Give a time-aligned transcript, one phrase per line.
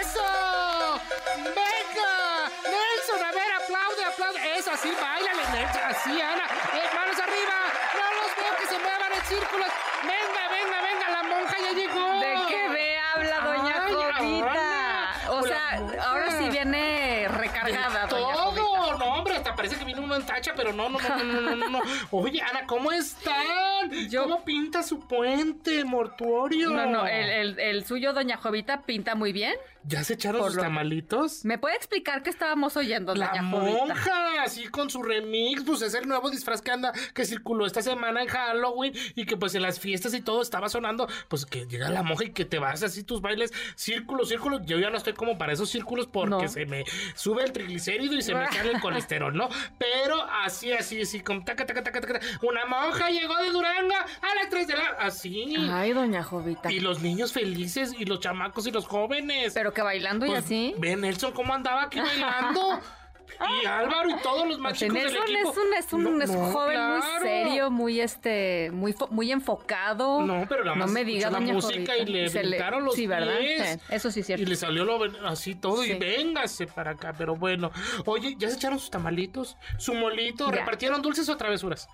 [0.00, 1.00] ¡Eso!
[1.36, 2.50] ¡Venga!
[2.64, 4.58] Nelson, a ver, aplaude, aplaude.
[4.58, 5.82] Eso, así, bailale, Nelson.
[5.84, 6.44] Así, Ana.
[6.74, 7.56] Eh, manos arriba.
[7.98, 9.68] No los veo que se muevan en círculos.
[10.02, 12.20] Venga, venga, venga, la monja ya llegó.
[12.20, 15.30] ¿De qué me habla doña Ay, Jovita?
[15.30, 18.64] O sea, ahora sí viene recargada, doña Jovita.
[18.64, 19.24] Todo, no,
[19.58, 21.80] parece que viene uno en tacha, pero no, no, no, no, no, no, no, no.
[22.12, 23.90] Oye, Ana, ¿cómo están?
[24.08, 26.70] Yo- ¿Cómo pinta su puente mortuorio?
[26.70, 29.54] No, no, el, el- el suyo, doña Jovita, pinta muy bien.
[29.84, 31.44] ¿Ya se echaron Por sus lo- tamalitos?
[31.44, 33.84] ¿Me puede explicar qué estábamos oyendo, La doña Jovita?
[33.86, 37.80] monja, así con su remix, pues es el nuevo disfraz que anda, que circuló esta
[37.82, 41.66] semana en Halloween y que pues en las fiestas y todo estaba sonando, pues que
[41.66, 44.96] llega la monja y que te vas así tus bailes, círculo, círculo, yo ya no
[44.98, 46.48] estoy como para esos círculos porque No.
[46.48, 46.84] se me
[47.14, 49.47] sube el triglicérido y se me sale el colesterol, ¿no?
[49.78, 54.34] Pero así, así, así, con taca, taca, taca, taca, una monja llegó de Duranga a
[54.34, 54.84] las 3 de la...
[55.00, 55.56] así.
[55.70, 56.70] Ay, doña Jovita.
[56.72, 59.52] Y los niños felices y los chamacos y los jóvenes.
[59.54, 60.74] Pero que bailando y Pues, así.
[60.78, 62.80] Ve Nelson cómo andaba aquí bailando.
[63.62, 65.50] Y Álvaro y todos los más Pues chicos del equipo.
[65.50, 69.32] es un, es un, No, es un no, joven muy serio, muy este, muy, muy
[69.32, 70.22] enfocado.
[70.22, 71.96] No, pero nada no me diga, la música Jovita.
[71.98, 73.38] y le Se brincaron los Sí, ¿verdad?
[73.38, 73.78] pies.
[73.80, 74.42] Sí, eso sí es cierto.
[74.42, 75.92] Y le salió lo, así todo Sí.
[75.92, 77.14] y véngase para acá.
[77.16, 77.70] Pero bueno,
[78.06, 79.56] oye, ¿ya se echaron sus tamalitos?
[79.78, 80.46] ¿Su molito?
[80.50, 80.56] Ya.
[80.56, 81.88] ¿Repartieron dulces o travesuras?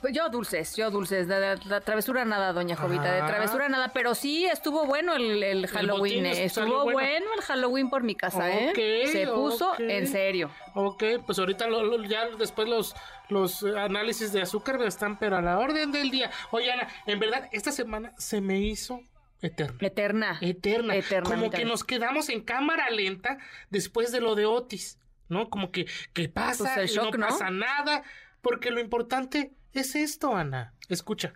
[0.00, 4.14] Pues Yo dulces, yo dulces, de, de travesura nada, doña Jovita, de travesura nada, pero
[4.14, 6.92] sí estuvo bueno el, el Halloween, salió estuvo bueno.
[6.92, 7.26] bueno.
[7.34, 8.72] el Halloween por mi casa, ¿eh?
[9.10, 10.50] Se puso en serio.
[10.74, 12.94] Ok, pues ahorita lo- lo- ya después los,
[13.30, 16.30] los análisis de azúcar están, pero a la orden del día.
[16.50, 19.00] Oye, Ana, en verdad, esta semana se me hizo
[19.40, 19.78] eterna.
[19.80, 20.38] Eterna.
[20.42, 20.94] Eterna.
[20.94, 23.38] Eterna, Como que nos quedamos en cámara lenta
[23.70, 24.98] después de lo de Otis,
[25.28, 25.48] ¿no?
[25.48, 27.26] Como que, que pasa Pues el shock, no ¿no?
[27.28, 28.02] pasa nada,
[28.42, 30.74] porque lo importante es esto, Ana.
[30.88, 31.34] Escucha.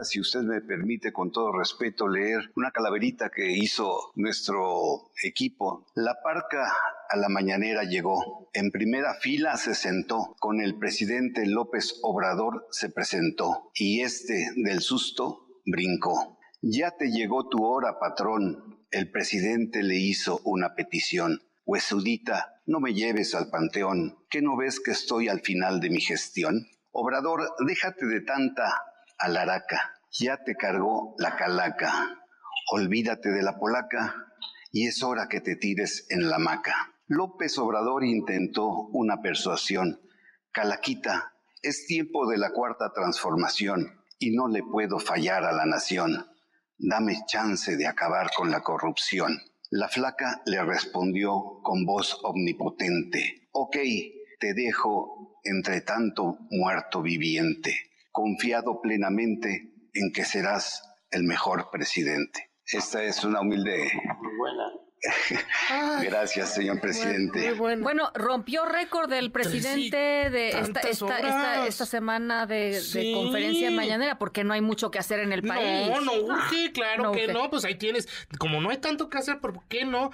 [0.00, 5.86] Si usted me permite, con todo respeto, leer una calaverita que hizo nuestro equipo.
[5.96, 6.72] La parca
[7.08, 8.48] a la mañanera llegó.
[8.52, 10.36] En primera fila se sentó.
[10.38, 13.72] Con el presidente López Obrador se presentó.
[13.74, 16.38] Y este, del susto, brincó.
[16.62, 18.84] Ya te llegó tu hora, patrón.
[18.92, 21.42] El presidente le hizo una petición.
[21.66, 24.16] Huesudita, no me lleves al panteón.
[24.30, 26.68] ¿Qué no ves que estoy al final de mi gestión?
[26.92, 28.82] Obrador, déjate de tanta
[29.18, 29.94] alaraca.
[30.10, 32.18] Ya te cargó la calaca.
[32.72, 34.14] Olvídate de la polaca
[34.72, 36.94] y es hora que te tires en la hamaca.
[37.06, 40.00] López Obrador intentó una persuasión.
[40.52, 41.32] Calaquita,
[41.62, 46.26] es tiempo de la cuarta transformación y no le puedo fallar a la nación.
[46.78, 49.40] Dame chance de acabar con la corrupción.
[49.70, 53.48] La flaca le respondió con voz omnipotente.
[53.52, 53.76] Ok,
[54.38, 57.74] te dejo entre tanto muerto viviente,
[58.12, 62.50] confiado plenamente en que serás el mejor presidente.
[62.66, 63.90] Esta es una humilde...
[65.70, 67.50] Ay, Gracias, señor presidente.
[67.50, 67.82] Muy bueno.
[67.82, 71.68] Bueno, rompió récord del presidente de esta, tantas esta, esta, horas.
[71.68, 73.12] esta semana de, de Sí.
[73.14, 75.88] conferencia mañanera, porque no hay mucho que hacer en el país.
[75.88, 77.32] No, no urge, claro no que urge.
[77.32, 78.08] no, pues ahí tienes,
[78.38, 80.10] como no hay tanto que hacer, ¿por qué no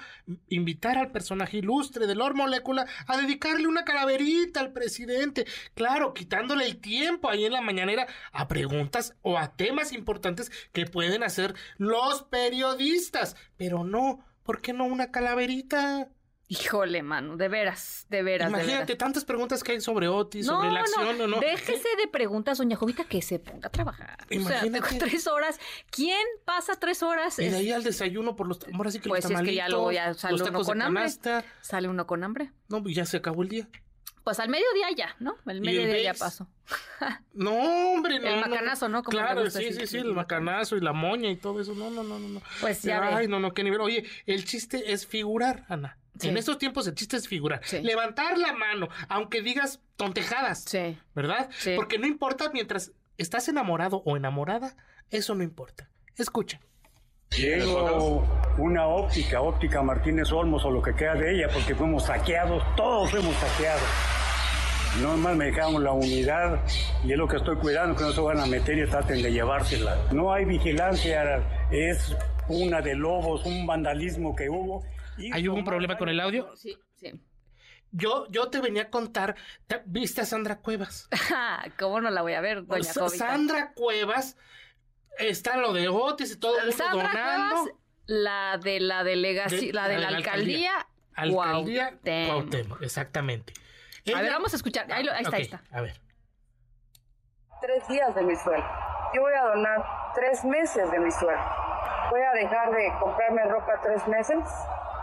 [0.48, 5.46] invitar al personaje ilustre de Lord Molecula a dedicarle una calaverita al presidente?
[5.74, 10.84] Claro, quitándole el tiempo ahí en la mañanera a preguntas o a temas importantes que
[10.84, 16.08] pueden hacer los periodistas, pero no, ¿por qué no una calaverita?
[16.46, 18.98] Híjole, mano, de veras, de veras, de Imagínate veras.
[18.98, 21.40] tantas preguntas que hay sobre Otis, sobre la acción o no.
[21.40, 24.18] déjese de preguntas, doña Jovita, que se ponga a trabajar.
[24.24, 24.70] O sea, Imagínate.
[24.88, 25.58] tengo tres horas.
[25.90, 27.38] ¿Quién pasa tres horas?
[27.38, 29.70] Y de ahí al desayuno por los ahora sí que pues los es que ya
[29.70, 31.00] luego ya sale uno con hambre.
[31.00, 31.44] canasta.
[31.62, 32.52] Sale uno con hambre.
[32.68, 33.68] No, pues ya se acabó el día.
[34.24, 35.36] Pues al mediodía ya, ¿no?
[35.46, 36.48] El el mediodía ya pasó.
[37.34, 37.52] No,
[37.92, 38.28] hombre, no.
[38.28, 39.02] El macanazo, ¿no?
[39.02, 39.80] Como Claro, gusta sí, decir.
[39.82, 41.74] sí, sí, el macanazo y la moña y todo eso.
[41.74, 42.28] No, no, no, no.
[42.28, 42.42] no.
[42.60, 43.08] Pues ya ve.
[43.08, 43.80] Ay, no, no, qué nivel.
[43.82, 45.98] Oye, el chiste es figurar, Ana.
[46.18, 46.28] Sí.
[46.28, 47.60] En estos tiempos el chiste es figurar.
[47.64, 47.82] Sí.
[47.82, 50.62] Levantar la mano, aunque digas tontejadas.
[50.64, 50.96] Sí.
[51.14, 51.50] ¿Verdad?
[51.58, 51.72] Sí.
[51.76, 54.76] Porque no importa mientras estás enamorado o enamorada,
[55.10, 55.90] eso no importa.
[56.16, 56.60] Escucha.
[57.36, 58.24] Llego
[58.58, 63.10] una óptica, óptica Martínez Olmos o lo que queda de ella, porque fuimos saqueados, todos
[63.10, 63.82] fuimos saqueados.
[65.02, 66.60] Nomás me dejaron la unidad
[67.04, 69.32] y es lo que estoy cuidando, que no se van a meter y traten de
[69.32, 69.96] llevársela.
[70.12, 72.14] No hay vigilancia, es
[72.48, 74.84] una de lobos, un vandalismo que hubo.
[75.18, 76.54] y ¿Ahí hubo un problema con el audio?
[76.56, 77.12] Sí, sí.
[77.90, 79.34] Yo, yo te venía a contar,
[79.66, 81.08] ¿te- ¿viste a Sandra Cuevas?
[81.78, 83.16] ¿Cómo no la voy a ver, doña Jovita?
[83.26, 84.36] Sandra Cuevas,
[85.18, 87.54] está lo de Otis y todo el mundo Sandra donando.
[87.62, 92.28] Cuevas, la de la delegacia, De- la de la, alcaldía, Alcaldía Cuauhtémoc.
[92.28, 93.52] Cuauhtémoc, exactamente.
[94.12, 94.90] A ver, vamos a escuchar.
[94.92, 95.60] Ahí, lo- ahí está, ahí está.
[95.72, 95.94] A ver.
[97.62, 98.66] tres días de mi sueldo.
[99.14, 99.82] Yo voy a donar
[100.14, 101.42] tres meses de mi sueldo.
[102.10, 104.38] Voy a dejar de comprarme ropa tres meses,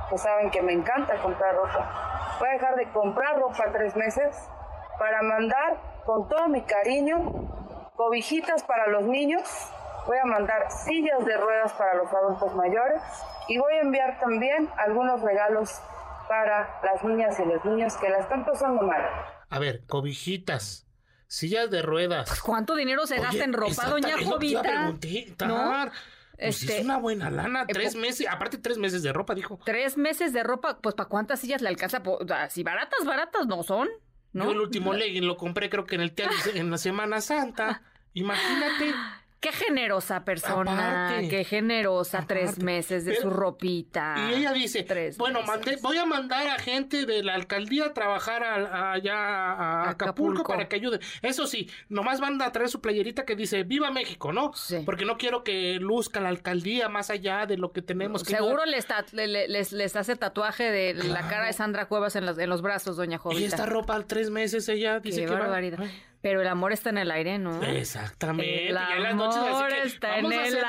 [0.09, 2.35] que saben que me encanta comprar ropa.
[2.39, 4.47] Voy a dejar de comprar ropa tres meses
[4.99, 9.41] para mandar con todo mi cariño cobijitas para los niños.
[10.05, 13.01] Voy a mandar sillas de ruedas para los adultos mayores
[13.47, 15.81] y voy a enviar también algunos regalos
[16.31, 19.01] para las niñas y los niños que la están pasando mal.
[19.49, 20.87] A ver, cobijitas,
[21.27, 22.39] sillas de ruedas.
[22.41, 24.93] ¿Cuánto dinero se gasta Oye, en ropa, doña Jovita?
[25.45, 25.91] ¿No?
[26.37, 29.59] Pues Este, es una buena lana, eh, tres meses, aparte tres meses de ropa, dijo.
[29.65, 32.01] Tres meses de ropa, pues ¿para cuántas sillas le alcanza?
[32.01, 33.89] Po- o sea, Si baratas, baratas no son,
[34.31, 34.45] ¿no?
[34.45, 37.81] Yo el último legging lo compré creo que en el tianguis en la Semana Santa.
[38.13, 38.93] Imagínate.
[39.41, 41.27] Qué generosa persona, Aparte.
[41.29, 44.15] qué generosa, tres meses de Pero- su ropita.
[44.29, 47.93] Y ella dice, Tres bueno, mandé, voy a mandar a gente de la alcaldía a
[47.93, 50.03] trabajar a- a- allá a, Acapulco,
[50.41, 50.43] Acapulco.
[50.53, 50.99] para que ayude.
[51.23, 54.53] Eso sí, nomás van a traer su playerita que dice, viva México, ¿no?
[54.53, 54.83] Sí.
[54.85, 58.63] Porque no quiero que luzca la alcaldía más allá de lo que tenemos que Seguro
[58.65, 62.27] les, ta- le- le- les, les hace tatuaje de la cara de Sandra Cuevas en
[62.27, 63.41] los, en los brazos, doña Jovita.
[63.41, 65.79] Y esta ropa tres meses ella dice Qué que barbaridad.
[66.21, 67.63] Pero el amor está en el aire, ¿no?
[67.63, 68.67] Exactamente.
[68.69, 70.61] El y en las noches así amor que, está vamos en a cenar.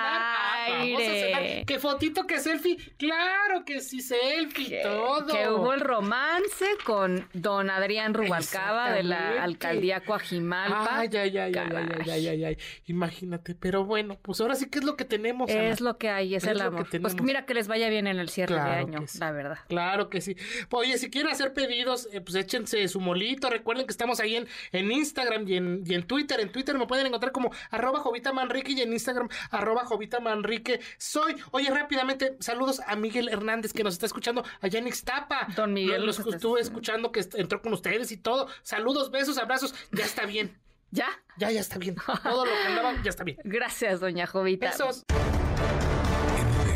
[0.66, 1.64] Aire.
[1.66, 2.76] ¿Qué fotito, qué selfie?
[2.96, 5.26] Claro que sí, selfie, que, todo.
[5.26, 10.98] que hubo el romance con don Adrián Rubalcaba de la alcaldía Coajimalpa.
[11.00, 12.58] Ay, ay, ay, ay, ay, ay, ay, ay, ay.
[12.86, 15.50] Imagínate, pero bueno, pues ahora sí que es lo que tenemos.
[15.50, 15.68] Ana.
[15.68, 16.88] Es lo que hay, es, Es el que amor.
[17.00, 19.18] Pues mira que les vaya bien en el cierre de año, que sí.
[19.18, 19.58] la verdad.
[19.68, 20.36] Claro que sí.
[20.70, 23.50] Oye, si quieren hacer pedidos, eh, pues échense su molito.
[23.50, 26.40] Recuerden que estamos ahí en, en Instagram y en, y en Twitter.
[26.40, 30.51] En Twitter me pueden encontrar como arroba Jovita Manrique y en Instagram arroba Jovita Manrique.
[30.98, 31.36] Soy.
[31.52, 35.48] Oye, rápidamente, saludos a Miguel Hernández que nos está escuchando allá en Ixtapa.
[35.56, 37.10] Don Miguel Los estuve escuchando.
[37.12, 38.48] que est- entró con ustedes y todo.
[38.62, 39.74] Saludos, besos, abrazos.
[39.92, 40.58] Ya está bien.
[40.90, 41.08] ¿Ya?
[41.38, 41.96] Ya, ya está bien.
[42.22, 43.38] Todo lo que andaba, ya está bien.
[43.44, 44.70] Gracias, doña Jovita.
[44.70, 45.04] Besos.